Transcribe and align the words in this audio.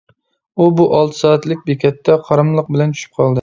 ئۇ 0.63 0.69
بۇ 0.79 0.85
ئالتە 0.99 1.17
سائەتلىك 1.19 1.61
بېكەتتە 1.67 2.17
قاراملىق 2.31 2.73
بىلەن 2.77 2.97
چۈشۈپ 2.97 3.15
قالدى. 3.23 3.29